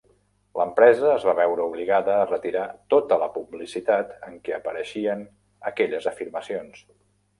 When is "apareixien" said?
4.59-5.23